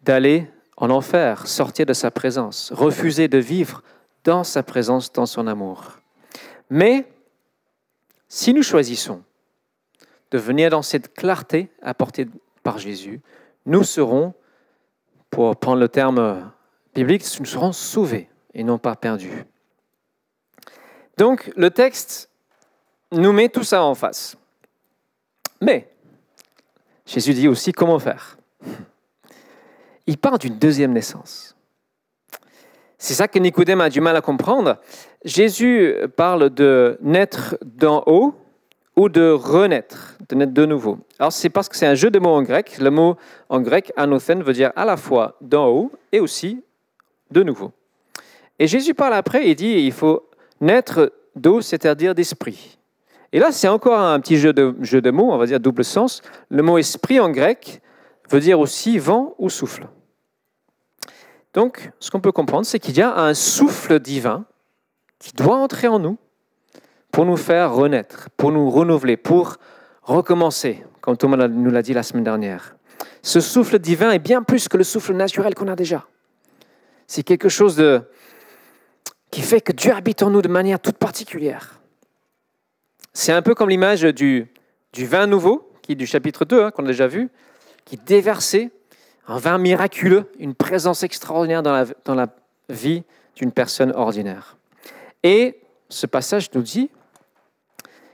[0.04, 3.84] d'aller en enfer, sortir de sa présence, refuser de vivre
[4.24, 6.00] dans sa présence, dans son amour.
[6.70, 7.06] Mais
[8.28, 9.22] si nous choisissons
[10.32, 12.28] de venir dans cette clarté apportée
[12.64, 13.22] par Jésus,
[13.66, 14.34] nous serons,
[15.30, 16.52] pour prendre le terme
[16.94, 19.46] biblique, nous serons sauvés et non pas perdus.
[21.18, 22.30] Donc le texte
[23.12, 24.38] nous met tout ça en face.
[25.62, 25.90] Mais
[27.06, 28.38] Jésus dit aussi comment faire.
[30.06, 31.56] Il parle d'une deuxième naissance.
[32.98, 34.78] C'est ça que Nicodème a du mal à comprendre.
[35.24, 38.36] Jésus parle de naître d'en haut
[38.96, 41.00] ou de renaître, de naître de nouveau.
[41.20, 42.78] Alors c'est parce que c'est un jeu de mots en grec.
[42.80, 43.16] Le mot
[43.50, 46.64] en grec anothen veut dire à la fois d'en haut et aussi
[47.32, 47.72] de nouveau.
[48.60, 50.28] Et Jésus parle après, il dit il faut
[50.62, 52.78] naître d'eau, c'est-à-dire d'esprit.
[53.34, 55.84] Et là, c'est encore un petit jeu de, jeu de mots, on va dire double
[55.84, 56.22] sens.
[56.50, 57.82] Le mot esprit en grec
[58.30, 59.88] veut dire aussi vent ou souffle.
[61.54, 64.46] Donc, ce qu'on peut comprendre, c'est qu'il y a un souffle divin
[65.20, 66.18] qui doit entrer en nous
[67.12, 69.58] pour nous faire renaître, pour nous renouveler, pour
[70.04, 72.76] recommencer, comme Thomas nous l'a dit la semaine dernière.
[73.24, 76.06] Ce souffle divin est bien plus que le souffle naturel qu'on a déjà.
[77.08, 78.02] C'est quelque chose de,
[79.38, 81.80] qui fait que Dieu habite en nous de manière toute particulière.
[83.14, 84.50] C'est un peu comme l'image du,
[84.98, 87.30] vin nouveau, qui est du chapitre 2, hein, qu'on a déjà vu,
[87.86, 88.72] qui déversait
[89.28, 92.28] un vin miraculeux, une présence extraordinaire dans la
[92.70, 93.04] vie
[93.36, 94.58] d'une personne ordinaire.
[95.22, 96.90] Et ce passage nous dit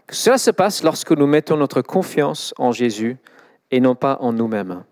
[0.06, 3.16] que cela se passe lorsque nous mettons notre confiance en Jésus
[3.72, 4.84] et non pas en nous-mêmes.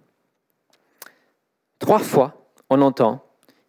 [1.79, 3.21] Trois fois, on entend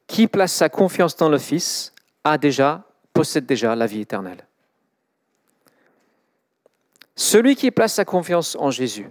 [0.07, 1.92] qui place sa confiance dans le Fils
[2.25, 4.47] a déjà, possède déjà la vie éternelle.
[7.15, 9.11] Celui qui place sa confiance en Jésus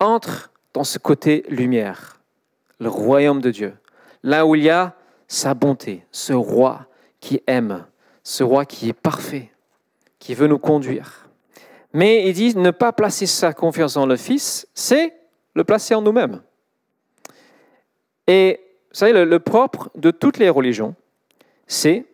[0.00, 2.20] entre dans ce côté lumière,
[2.78, 3.74] le royaume de Dieu,
[4.22, 4.94] là où il y a
[5.28, 6.86] sa bonté, ce roi
[7.20, 7.86] qui aime,
[8.22, 9.50] ce roi qui est parfait,
[10.18, 11.28] qui veut nous conduire.
[11.92, 15.14] Mais il dit ne pas placer sa confiance en le Fils, c'est
[15.54, 16.42] le placer en nous-mêmes.
[18.26, 18.60] Et
[18.90, 20.94] vous savez, le, le propre de toutes les religions,
[21.66, 22.06] c'est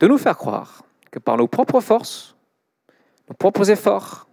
[0.00, 2.36] de nous faire croire que par nos propres forces,
[3.28, 4.28] nos propres efforts,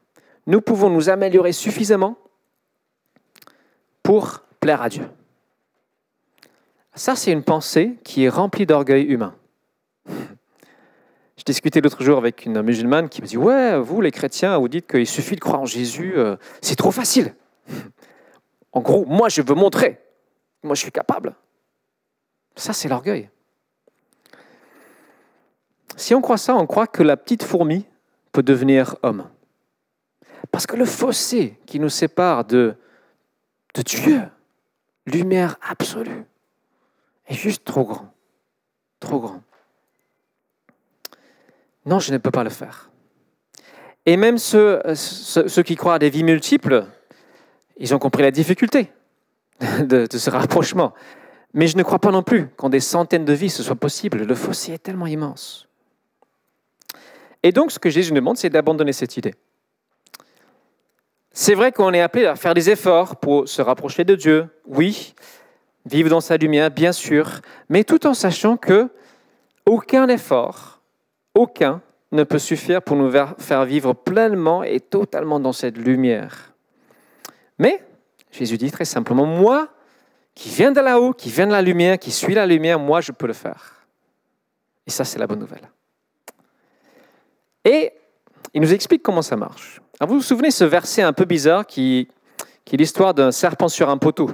[0.45, 2.17] nous pouvons nous améliorer suffisamment
[4.01, 5.09] pour plaire à Dieu.
[6.95, 9.35] Ça, c'est une pensée qui est remplie d'orgueil humain.
[10.07, 14.67] Je discutais l'autre jour avec une musulmane qui me dit Ouais, vous les chrétiens, vous
[14.67, 17.35] dites qu'il suffit de croire en Jésus, euh, c'est trop facile.
[18.71, 19.99] En gros, moi je veux montrer,
[20.61, 21.35] moi je suis capable.
[22.55, 23.29] Ça, c'est l'orgueil.
[26.03, 27.85] Si on croit ça, on croit que la petite fourmi
[28.33, 29.29] peut devenir homme.
[30.51, 32.75] Parce que le fossé qui nous sépare de,
[33.73, 34.21] Dieu,
[35.05, 36.25] lumière absolue,
[37.29, 38.13] est juste trop grand.
[38.99, 39.41] Trop grand.
[41.85, 42.89] Non, je ne peux pas le faire.
[44.05, 44.81] Et même ceux,
[45.65, 46.85] qui croient à des vies multiples,
[47.77, 48.91] ils ont compris la difficulté
[49.79, 50.93] de ce rapprochement.
[51.53, 54.25] Mais je ne crois pas non plus qu'en des centaines de vies ce soit possible.
[54.25, 55.69] Le fossé est tellement immense.
[57.43, 59.35] Et donc, ce que Jésus demande, c'est d'abandonner cette idée.
[61.31, 65.13] C'est vrai qu'on est appelé à faire des efforts pour se rapprocher de Dieu, oui,
[65.85, 68.89] vivre dans sa lumière, bien sûr, mais tout en sachant que
[69.65, 70.81] aucun effort,
[71.35, 76.53] aucun, ne peut suffire pour nous faire vivre pleinement et totalement dans cette lumière.
[77.57, 77.83] Mais
[78.31, 79.69] Jésus dit très simplement, moi,
[80.35, 83.11] qui viens de là-haut, qui viens de la lumière, qui suis la lumière, moi, je
[83.11, 83.87] peux le faire.
[84.85, 85.67] Et ça, c'est la bonne nouvelle.
[87.65, 87.91] Et
[88.53, 89.81] il nous explique comment ça marche.
[90.01, 92.07] vous vous souvenez ce verset un peu bizarre qui,
[92.65, 94.31] qui est l'histoire d'un serpent sur un poteau.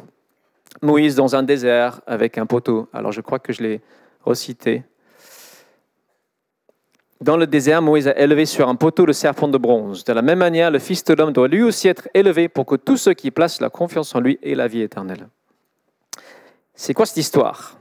[0.81, 2.87] Moïse dans un désert avec un poteau.
[2.93, 3.81] Alors je crois que je l'ai
[4.23, 4.83] recité.
[7.21, 10.05] Dans le désert, Moïse a élevé sur un poteau le serpent de bronze.
[10.05, 12.75] De la même manière, le Fils de l'homme doit lui aussi être élevé pour que
[12.75, 15.27] tous ceux qui placent la confiance en lui aient la vie éternelle.
[16.75, 17.77] C'est quoi cette histoire?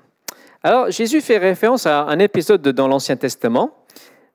[0.64, 3.70] Alors Jésus fait référence à un épisode dans l'Ancien Testament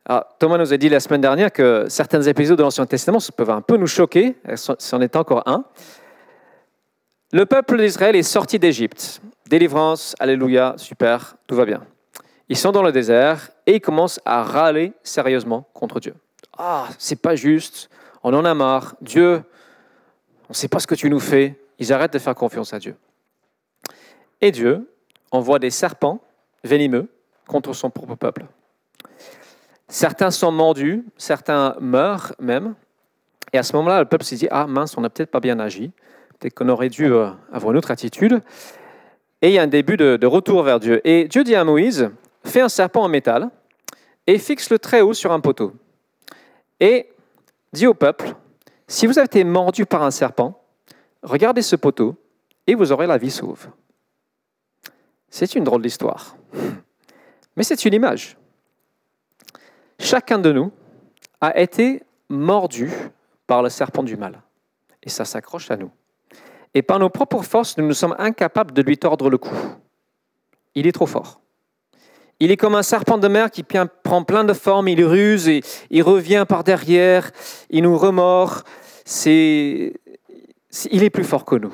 [0.05, 3.49] ah, Thomas nous a dit la semaine dernière que certains épisodes de l'Ancien Testament peuvent
[3.49, 5.63] un peu nous choquer, c'en est encore un.
[7.31, 9.21] Le peuple d'Israël est sorti d'Égypte.
[9.47, 11.83] Délivrance, alléluia, super, tout va bien.
[12.49, 16.15] Ils sont dans le désert et ils commencent à râler sérieusement contre Dieu.
[16.57, 17.89] Ah, c'est pas juste,
[18.23, 19.41] on en a marre, Dieu,
[20.43, 21.57] on ne sait pas ce que tu nous fais.
[21.79, 22.95] Ils arrêtent de faire confiance à Dieu.
[24.41, 24.93] Et Dieu
[25.31, 26.19] envoie des serpents
[26.63, 27.07] venimeux
[27.47, 28.45] contre son propre peuple.
[29.93, 32.73] Certains sont mordus, certains meurent même.
[33.53, 35.59] Et à ce moment-là, le peuple s'est dit, ah mince, on n'a peut-être pas bien
[35.59, 35.91] agi,
[36.39, 38.41] peut-être qu'on aurait dû euh, avoir une autre attitude.
[39.43, 40.99] Et il y a un début de, retour vers Dieu.
[41.07, 42.09] Et Dieu dit à Moïse,
[42.43, 43.51] fais un serpent en métal
[44.25, 45.73] et fixe-le très haut sur un poteau.
[46.79, 47.11] Et
[47.71, 48.33] dit au peuple,
[48.87, 50.59] Si vous avez été mordu par un serpent,
[51.21, 52.15] regardez ce poteau
[52.65, 53.67] et vous aurez la vie sauve.
[55.29, 56.35] C'est une drôle d'histoire,
[57.55, 58.37] mais c'est une image.
[59.99, 60.71] Chacun de nous
[61.41, 62.91] a été mordu
[63.47, 64.41] par le serpent du mal,
[65.01, 65.91] et ça s'accroche à nous.
[66.73, 69.55] Et par nos propres forces, nous nous sommes incapables de lui tordre le cou.
[70.75, 71.39] Il est trop fort.
[72.39, 75.61] Il est comme un serpent de mer qui prend plein de formes, il ruse et
[75.91, 77.31] il revient par derrière,
[77.69, 78.63] il nous remord.
[79.05, 79.93] C'est,
[80.91, 81.73] il est plus fort que nous.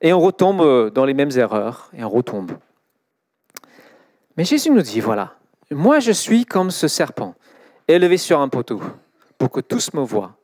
[0.00, 2.52] Et on retombe dans les mêmes erreurs et on retombe.
[4.36, 5.34] Mais Jésus nous dit, voilà,
[5.74, 7.34] moi je suis comme ce serpent,
[7.88, 8.80] élevé sur un poteau,
[9.38, 10.36] pour que tous me voient.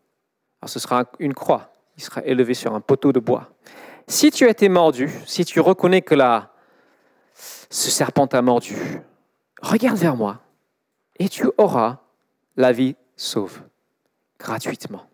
[0.60, 3.50] Alors ce sera une croix, il sera élevé sur un poteau de bois.
[4.06, 6.52] Si tu as été mordu, si tu reconnais que là,
[7.34, 8.76] ce serpent t'a mordu,
[9.60, 10.40] regarde vers moi
[11.18, 11.98] et tu auras
[12.56, 13.60] la vie sauve,
[14.38, 15.08] gratuitement.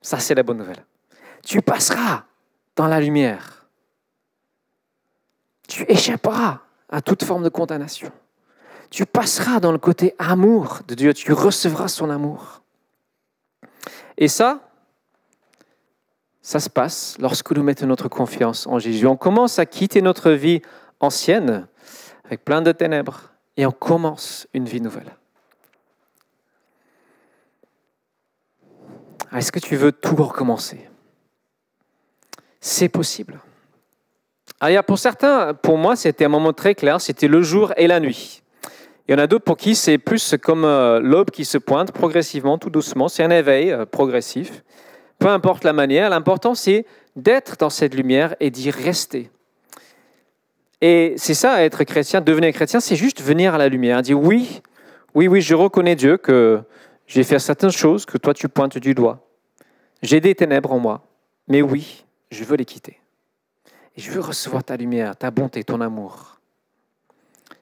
[0.00, 0.84] Ça, c'est la bonne nouvelle.
[1.44, 2.24] Tu passeras
[2.76, 3.66] dans la lumière.
[5.68, 8.12] Tu échapperas à toute forme de condamnation.
[8.92, 12.60] Tu passeras dans le côté amour de Dieu, tu recevras son amour.
[14.18, 14.60] Et ça,
[16.42, 19.06] ça se passe lorsque nous mettons notre confiance en Jésus.
[19.06, 20.60] On commence à quitter notre vie
[21.00, 21.66] ancienne
[22.24, 25.16] avec plein de ténèbres et on commence une vie nouvelle.
[29.34, 30.86] Est-ce que tu veux tout recommencer?
[32.60, 33.40] C'est possible.
[34.60, 37.98] Alors, pour certains, pour moi, c'était un moment très clair, c'était le jour et la
[37.98, 38.42] nuit.
[39.12, 41.92] Il y en a d'autres pour qui c'est plus comme euh, l'aube qui se pointe
[41.92, 43.08] progressivement, tout doucement.
[43.08, 44.62] C'est un éveil euh, progressif
[45.22, 49.30] peu importe la manière, l'important c'est d'être dans cette lumière et d'y rester.
[50.80, 54.62] Et c'est ça, être chrétien, devenir chrétien, c'est juste venir à la lumière, dire oui,
[55.14, 56.60] oui, oui, je reconnais Dieu que
[57.06, 59.28] j'ai fait certaines choses que toi tu pointes du doigt.
[60.02, 61.06] J'ai des ténèbres en moi,
[61.46, 62.98] mais oui, je veux les quitter.
[63.96, 66.40] Et je veux recevoir ta lumière, ta bonté, ton amour.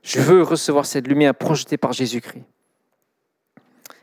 [0.03, 2.45] Je veux recevoir cette lumière projetée par Jésus-Christ.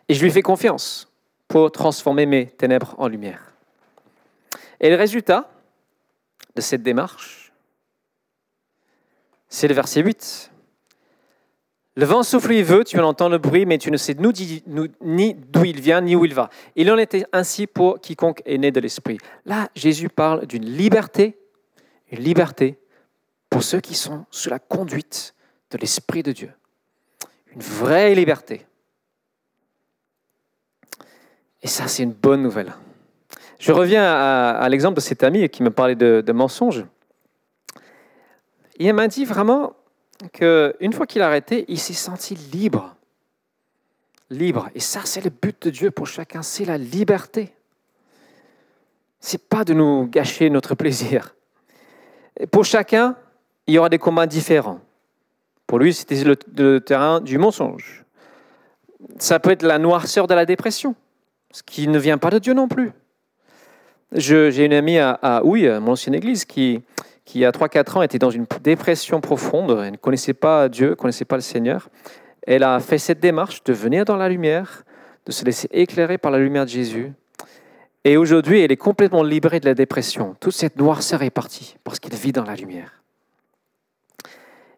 [0.10, 1.12] Et je lui fais confiance
[1.48, 3.54] pour transformer mes ténèbres en lumière.
[4.80, 5.50] Et le résultat
[6.56, 7.52] de cette démarche,
[9.50, 10.52] c'est le verset 8.
[11.96, 15.34] Le vent souffle il veut, tu en entends le bruit, mais tu ne sais ni
[15.34, 16.50] d'où il vient, ni où il va.
[16.76, 19.18] Il en était ainsi pour quiconque est né de l'Esprit.
[19.46, 21.40] Là, Jésus parle d'une liberté,
[22.12, 22.78] une liberté
[23.50, 25.34] pour ceux qui sont sous la conduite
[25.72, 26.52] de l'Esprit de Dieu.
[27.52, 28.66] Une vraie liberté.
[31.62, 32.74] Et ça, c'est une bonne nouvelle.
[33.60, 36.86] Je reviens à, l'exemple de cet ami qui me parlait de, mensonges.
[38.78, 39.74] Il m'a dit vraiment
[40.34, 42.96] qu'une fois qu'il a arrêté, il s'est senti libre.
[44.30, 44.70] Libre.
[44.76, 47.54] Et ça, c'est le but de Dieu pour chacun, c'est la liberté.
[49.20, 51.34] C'est pas de nous gâcher notre plaisir.
[52.52, 53.16] pour chacun,
[53.66, 54.80] il y aura des combats différents.
[55.68, 58.06] Pour lui, c'était le terrain du mensonge.
[59.20, 60.96] Ça peut être la noirceur de la dépression
[61.52, 62.92] ce qui ne vient pas de Dieu non plus.
[64.14, 66.82] J'ai une amie à, à Houille, mon ancienne église, qui,
[67.26, 69.80] qui a 3-4 ans était dans une dépression profonde.
[69.84, 71.90] Elle ne connaissait pas Dieu, ne connaissait pas le Seigneur.
[72.46, 74.84] Elle a fait cette démarche de venir dans la lumière,
[75.26, 77.12] de se laisser éclairer par la lumière de Jésus.
[78.06, 80.36] Et aujourd'hui, elle est complètement libérée de la dépression.
[80.40, 82.97] Toute cette noirceur est partie parce qu'elle vit dans la lumière.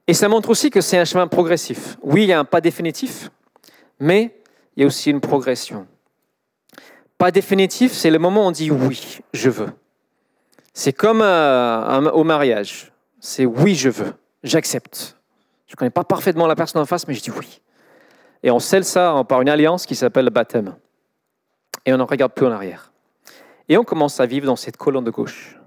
[0.10, 2.00] Et ça montre aussi que c'est un chemin progressif.
[2.02, 3.30] Oui, il y a un pas définitif,
[4.00, 4.42] mais
[4.76, 5.86] il y a aussi une progression.
[7.20, 9.70] Pas définitif, c'est le moment où on dit oui, je veux.
[10.74, 12.92] C'est comme euh, au mariage.
[13.20, 15.16] C'est oui, je veux, j'accepte.
[15.68, 17.62] Je ne connais pas parfaitement la personne en face, mais je dis oui.
[18.42, 20.74] Et on scelle ça par une alliance qui s'appelle le baptême.
[21.86, 22.92] Et on n'en regarde plus en arrière.
[23.68, 25.59] Et on commence à vivre dans cette colonne de gauche.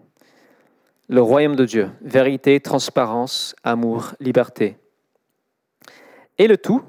[1.12, 4.79] Le royaume de Dieu, vérité, transparence, amour, liberté.
[6.38, 6.83] Et le tout,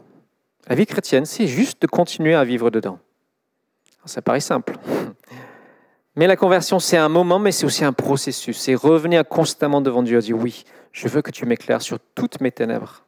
[0.66, 3.00] la vie chrétienne, c'est juste de continuer à vivre dedans.
[4.06, 4.78] Ça paraît simple.
[6.16, 8.58] Mais la conversion, c'est un moment, mais c'est aussi un processus.
[8.58, 12.40] C'est revenir constamment devant Dieu et dire oui, je veux que tu m'éclaires sur toutes
[12.40, 13.04] mes ténèbres.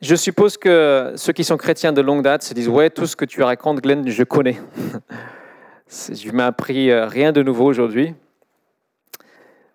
[0.00, 3.14] Je suppose que ceux qui sont chrétiens de longue date se disent ouais, tout ce
[3.14, 4.60] que tu racontes, Glenn, je connais.
[5.88, 8.12] je m'ai appris euh, rien de nouveau aujourd'hui.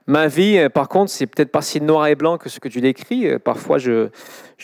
[0.08, 2.68] Ma vie, euh, par contre, c'est peut-être pas si noir et blanc que ce que
[2.68, 3.28] tu décris.
[3.28, 4.10] Euh, parfois, je,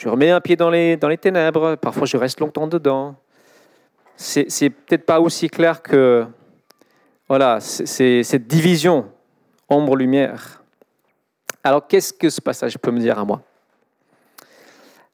[0.05, 1.75] remets un pied dans les, ténèbres.
[1.75, 3.15] Parfois, je reste longtemps dedans
[4.17, 6.25] c'est peut-être pas aussi clair que
[7.27, 9.11] voilà, c'est cette division
[9.69, 10.63] ombre-lumière.
[11.63, 13.41] Alors, qu'est-ce que ce passage peut me dire à moi?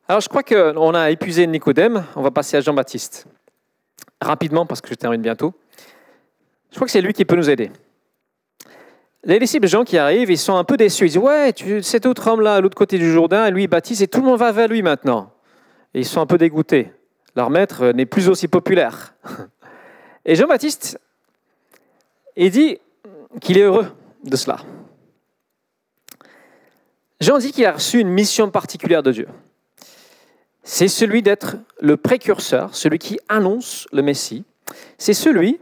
[0.08, 2.06] Alors, je crois qu'on a épuisé Nicodème.
[2.16, 3.26] On va passer à Jean-Baptiste.
[4.22, 5.54] Rapidement, parce que je termine bientôt.
[6.70, 7.72] Je crois que c'est lui qui peut nous aider.
[9.26, 11.06] Les disciples Jean qui arrivent, ils sont un peu déçus.
[11.06, 14.08] Ils disent Ouais, cet autre homme-là, à l'autre côté du Jourdain, lui, il baptise et
[14.08, 15.32] tout le monde va vers lui maintenant.
[15.94, 16.92] Et ils sont un peu dégoûtés.
[17.36, 19.16] Leur maître n'est plus aussi populaire.
[20.26, 21.00] Et Jean-Baptiste,
[22.38, 22.78] il dit
[23.42, 23.88] qu'il est heureux
[24.24, 24.58] de cela.
[27.20, 29.28] Jean dit qu'il a reçu une mission particulière de Dieu.
[30.64, 34.46] C'est celui d'être le précurseur, celui qui annonce le Messie.
[34.98, 35.60] C'est celui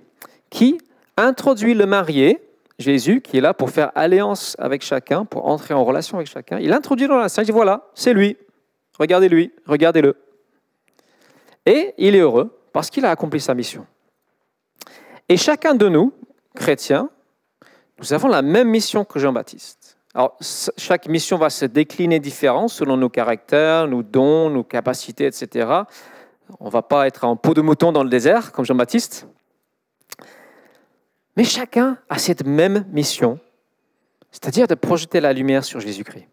[0.52, 0.80] qui
[1.18, 2.40] introduit le marié,
[2.82, 6.60] Jésus, qui est là pour faire alliance avec chacun, pour entrer en relation avec chacun.
[6.60, 8.38] Il introduit dans la scène, il dit voilà, c'est lui,
[9.00, 10.18] regardez-lui, regardez-le.
[11.66, 13.86] Et il est heureux parce qu'il a accompli sa mission.
[15.30, 16.14] Et chacun de nous,
[16.56, 17.10] chrétiens,
[18.00, 19.98] nous avons la même mission que Jean-Baptiste.
[20.14, 20.38] Alors,
[20.78, 25.70] chaque mission va se décliner différent selon nos caractères, nos dons, nos capacités, etc.
[26.60, 29.28] On ne va pas être en peau de mouton dans le désert comme Jean-Baptiste.
[31.36, 33.40] Mais chacun a cette même mission,
[34.32, 36.28] c'est-à-dire de projeter la lumière sur Jésus-Christ.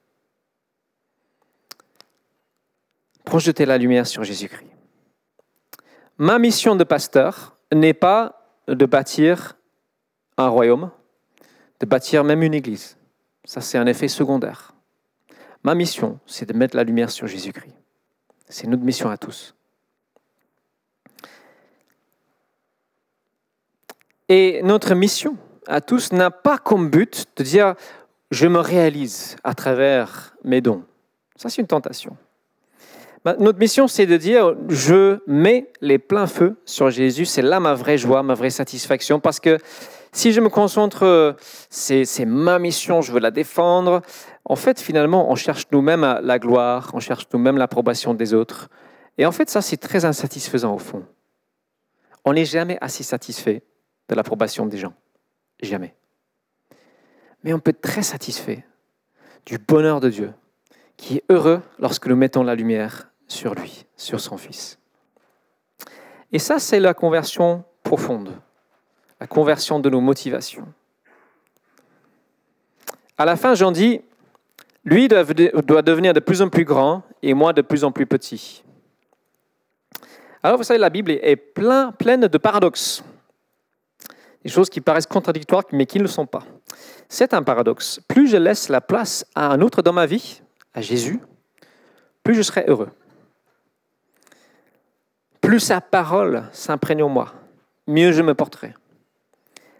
[3.24, 4.70] Projeter la lumière sur Jésus-Christ.
[6.16, 9.56] Ma mission de pasteur n'est pas de bâtir
[10.36, 10.90] un royaume,
[11.80, 12.96] de bâtir même une église.
[13.44, 14.74] Ça, c'est un effet secondaire.
[15.62, 17.74] Ma mission, c'est de mettre la lumière sur Jésus-Christ.
[18.48, 19.54] C'est notre mission à tous.
[24.28, 25.36] Et notre mission
[25.66, 27.74] à tous n'a pas comme but de dire
[28.30, 30.82] je me réalise à travers mes dons.
[31.36, 32.16] Ça, c'est une tentation.
[33.24, 37.24] Bah, notre mission, c'est de dire je mets les pleins feux sur Jésus.
[37.24, 39.18] C'est là ma vraie joie, ma vraie satisfaction.
[39.18, 39.58] Parce que
[40.12, 41.36] si je me concentre,
[41.70, 44.02] c'est ma mission, je veux la défendre.
[44.44, 48.68] En fait, finalement, on cherche nous-mêmes la gloire, on cherche nous-mêmes l'approbation des autres.
[49.16, 51.02] Et en fait, ça, c'est très insatisfaisant au fond.
[52.24, 53.62] On n'est jamais assez satisfait
[54.08, 54.94] de l'approbation des gens.
[55.60, 55.94] Jamais.
[57.44, 58.64] Mais on peut être très satisfait
[59.46, 60.32] du bonheur de Dieu,
[60.96, 64.78] qui est heureux lorsque nous mettons la lumière sur lui, sur son Fils.
[66.32, 68.32] Et ça, c'est la conversion profonde,
[69.20, 70.66] la conversion de nos motivations.
[73.16, 74.00] À la fin, Jean dit,
[74.84, 78.62] lui doit devenir de plus en plus grand et moi de plus en plus petit.
[80.42, 83.02] Alors, vous savez, la Bible est plein, pleine de paradoxes
[84.44, 86.44] des choses qui paraissent contradictoires, mais qui ne le sont pas.
[87.08, 88.00] C'est un paradoxe.
[88.08, 90.42] Plus je laisse la place à un autre dans ma vie,
[90.74, 91.20] à Jésus,
[92.22, 92.90] plus je serai heureux.
[95.40, 97.32] Plus sa parole s'imprègne en moi,
[97.86, 98.74] mieux je me porterai.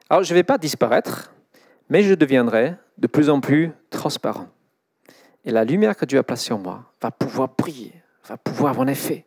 [0.09, 1.33] Alors je ne vais pas disparaître,
[1.89, 4.49] mais je deviendrai de plus en plus transparent.
[5.45, 7.93] Et la lumière que Dieu a placée en moi va pouvoir briller,
[8.25, 9.27] va pouvoir avoir un effet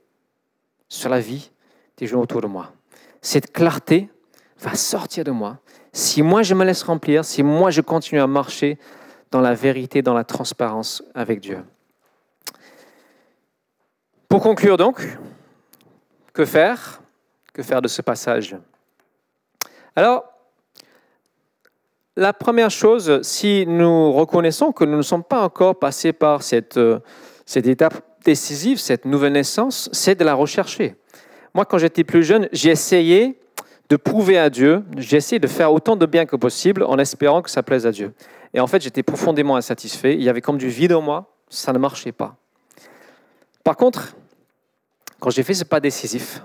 [0.90, 1.52] sur la vie
[1.98, 2.74] des gens autour de moi.
[3.22, 4.10] Cette clarté
[4.62, 5.58] va sortir de moi.
[5.92, 8.78] Si moi je me laisse remplir, si moi je continue à marcher
[9.32, 11.64] dans la vérité, dans la transparence avec Dieu.
[14.30, 15.02] Pour conclure donc,
[16.34, 17.02] que faire?
[17.54, 18.56] Que faire de ce passage?
[19.96, 20.24] Alors,
[22.16, 26.78] la première chose, si nous reconnaissons que nous ne sommes pas encore passés par cette,
[26.78, 27.00] euh,
[27.46, 30.96] cette étape décisive, cette nouvelle naissance, c'est de la rechercher.
[31.54, 33.41] Moi, quand j'étais plus jeune, j'ai essayé
[33.92, 37.42] de prouver à Dieu, j'ai essayé de faire autant de bien que possible en espérant
[37.42, 38.14] que ça plaise à Dieu.
[38.54, 40.16] Et en fait, j'étais profondément insatisfait.
[40.16, 42.38] Il y avait comme du vide en moi, ça ne marchait pas.
[43.66, 44.16] Par contre,
[45.20, 46.42] quand j'ai fait ce pas décisif,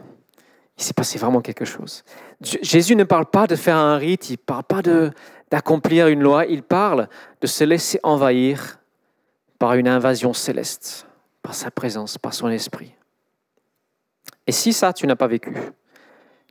[0.76, 2.02] il s'est passé vraiment quelque chose.
[2.40, 4.82] Jésus ne parle pas de faire un rite, il ne parle pas
[5.48, 7.09] d'accomplir une loi, il parle
[7.40, 8.80] de se laisser envahir
[9.61, 11.06] par une invasion céleste,
[11.42, 12.92] par sa présence, par son esprit.
[14.48, 15.54] Et si ça, tu n'as pas vécu,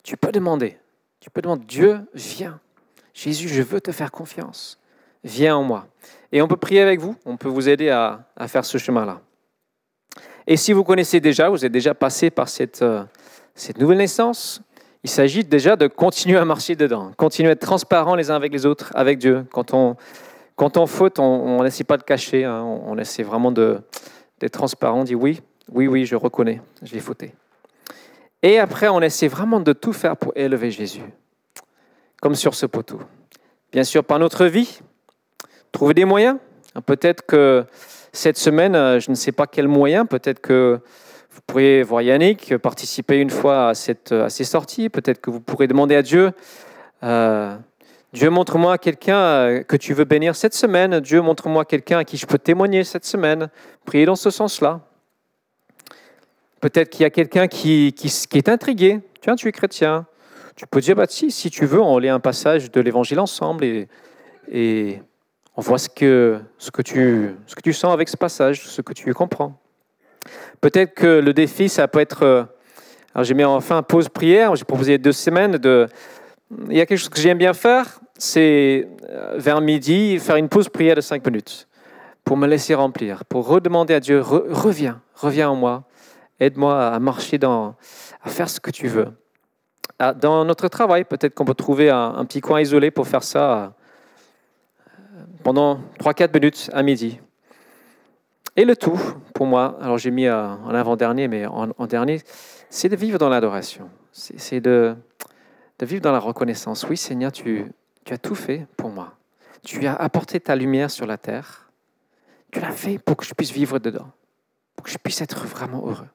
[0.03, 0.77] tu peux demander,
[1.25, 2.59] tu peux demander, Dieu, viens.
[3.11, 4.77] Jésus, je veux te faire confiance.
[5.23, 5.87] Viens en moi.
[6.31, 9.21] Et on peut prier avec vous, on peut vous aider à, faire ce chemin-là.
[10.45, 13.03] Et si vous connaissez déjà, vous êtes déjà passé par cette, euh,
[13.55, 14.61] cette nouvelle naissance,
[15.03, 18.53] il s'agit déjà de continuer à marcher dedans, continuer à être transparent les uns avec
[18.53, 19.47] les autres, avec Dieu.
[19.51, 19.95] Quand on,
[20.55, 22.61] quand on faute, on n'essaie pas de cacher, hein.
[22.61, 27.33] on essaie vraiment d'être transparent, on dit oui, oui, oui, je reconnais, j'ai fauté.
[28.45, 31.01] Et après, on essaie vraiment de tout faire pour élever Jésus,
[32.21, 32.99] comme sur ce poteau.
[33.71, 34.81] Bien sûr, par notre vie,
[35.71, 36.37] trouver des moyens.
[36.85, 37.65] Peut-être que
[38.13, 40.79] cette semaine, euh, je ne sais pas quel moyen, peut-être que
[41.31, 44.89] vous pourriez voir Yannick participer une fois à, cette, à ces sorties.
[44.89, 46.31] Peut-être que vous pourrez demander à Dieu,
[47.01, 47.57] euh,
[48.13, 50.99] Dieu montre-moi quelqu'un euh, que tu veux bénir cette semaine.
[50.99, 53.49] Dieu montre-moi quelqu'un à qui je peux témoigner cette semaine.
[53.85, 54.81] Priez dans ce sens-là.
[56.65, 58.99] Peut-être qu'il y a quelqu'un qui, qui, est intrigué.
[59.21, 60.07] Tiens, tu es chrétien.
[60.55, 63.63] Tu peux dire, bah, si, si tu veux, on lit un passage de l'évangile ensemble
[64.51, 64.99] et,
[65.55, 68.81] on voit ce que, ce, que tu, ce que tu sens avec ce passage, ce
[68.81, 69.61] que tu comprends.
[70.59, 72.23] Peut-être que le défi, ça peut être...
[72.23, 72.43] euh,
[73.13, 75.85] Alors j'ai mis enfin pause prière, j'ai proposé deux semaines de...
[76.71, 80.49] Il y a quelque chose que j'aime bien faire, c'est euh, vers midi, faire une
[80.49, 81.67] pause prière de cinq minutes
[82.23, 85.83] pour me laisser remplir, pour redemander à Dieu, Re- reviens, reviens en moi,
[86.39, 87.75] aide-moi à marcher dans,
[88.23, 89.07] à faire ce que tu veux.
[89.99, 93.73] Ah, Dans notre travail, peut-être qu'on peut trouver un, petit coin isolé pour faire ça
[94.87, 97.19] euh, pendant 3-4 minutes à midi.
[98.57, 98.99] Et le tout,
[99.33, 102.21] pour moi, alors j'ai mis euh, en avant-dernier, mais en, dernier,
[102.69, 103.89] c'est de vivre dans l'adoration.
[104.11, 104.95] C'est de,
[105.81, 106.85] vivre dans la reconnaissance.
[106.89, 107.71] Oui, Seigneur, tu
[108.09, 109.13] as tout fait pour moi.
[109.63, 111.69] Tu as apporté ta lumière sur la terre.
[112.51, 114.09] Tu l'as fait pour que je puisse vivre dedans,
[114.75, 116.07] pour que je puisse être vraiment heureux.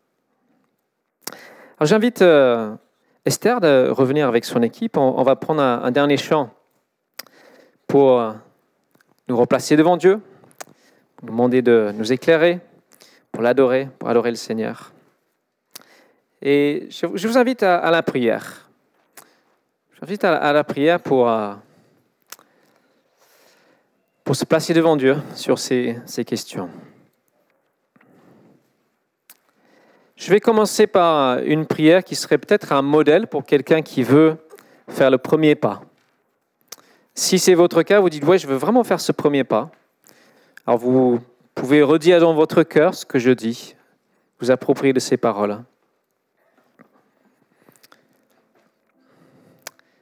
[1.81, 2.77] Alors j'invite euh,
[3.25, 4.99] Esther de revenir avec son équipe.
[4.99, 6.53] On, va prendre un, dernier chant
[7.87, 8.33] pour euh,
[9.29, 10.21] nous replacer devant Dieu,
[11.23, 12.61] nous demander de nous éclairer,
[13.33, 14.93] pour l'adorer, pour adorer le Seigneur.
[16.43, 18.69] Et je, vous invite à, la prière.
[19.93, 21.55] Je vous invite à, à la prière pour, euh,
[24.23, 26.69] pour se placer devant Dieu sur ces, ces questions.
[30.21, 34.37] Je vais commencer par une prière qui serait peut-être un modèle pour quelqu'un qui veut
[34.87, 35.81] faire le premier pas.
[37.15, 39.71] Si c'est votre cas, vous dites, ouais, je veux vraiment faire ce premier pas.
[40.67, 41.21] Alors vous
[41.55, 43.75] pouvez redire dans votre cœur ce que je dis,
[44.41, 45.65] vous approprier de ces paroles.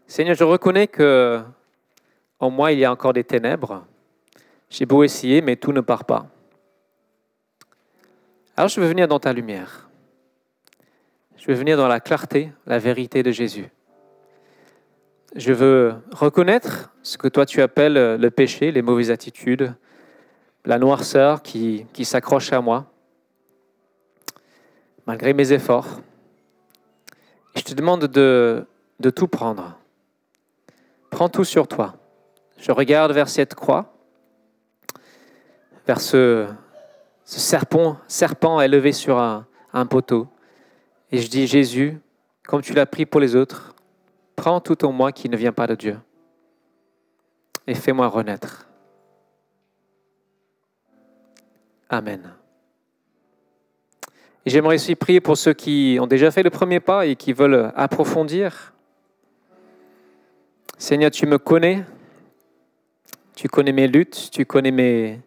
[0.09, 1.41] Seigneur, je reconnais que
[2.41, 3.87] en moi il y a encore des ténèbres.
[4.69, 6.27] J'ai beau essayer, mais tout ne part pas.
[8.57, 9.88] Alors je veux venir dans ta lumière.
[11.49, 13.71] Je veux venir dans la clarté, la vérité de Jésus.
[15.35, 19.75] Je veux reconnaître ce que toi tu appelles le péché, les mauvaises attitudes,
[20.67, 22.93] la noirceur qui, s'accroche à moi,
[25.07, 26.03] malgré mes efforts.
[27.57, 28.67] Je te demande de,
[29.17, 29.79] tout prendre.
[31.09, 31.95] Prends tout sur toi.
[32.59, 33.95] Je regarde vers cette croix,
[35.87, 36.47] vers ce,
[37.25, 40.29] serpent, serpent élevé sur un poteau.
[41.11, 41.99] Et je dis, Jésus,
[42.47, 43.75] comme tu l'as pris pour les autres,
[44.37, 45.99] prends tout en moi qui ne vient pas de Dieu
[47.69, 48.67] et fais-moi renaître.
[51.91, 52.33] Amen.
[54.47, 57.71] J'aimerais aussi prier pour ceux qui ont déjà fait le premier pas et qui veulent
[57.77, 58.73] approfondir.
[60.79, 61.85] Seigneur, tu me connais.
[63.35, 65.21] Tu connais mes luttes, tu connais mes,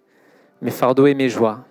[0.62, 1.64] mes fardeaux et mes joies.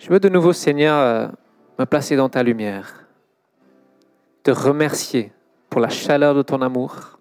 [0.00, 1.32] Je veux de nouveau, Seigneur,
[1.78, 3.06] me placer dans ta lumière,
[4.42, 5.32] te remercier
[5.70, 7.18] pour la chaleur de ton amour,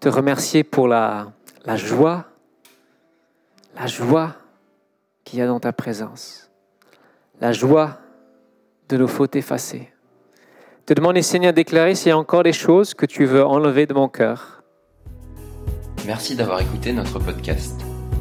[0.00, 1.32] te remercier pour la,
[1.76, 2.26] joie,
[3.76, 4.34] la joie
[5.24, 6.50] qu'il y a dans ta présence,
[7.40, 7.98] la joie
[8.88, 9.92] de nos fautes effacées.
[10.86, 13.94] Te demander, Seigneur, d'éclairer s'il y a encore des choses que tu veux enlever de
[13.94, 14.64] mon cœur.
[16.06, 17.80] Merci d'avoir écouté notre podcast.